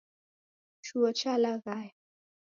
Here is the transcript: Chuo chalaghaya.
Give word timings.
Chuo 0.85 1.09
chalaghaya. 1.19 1.93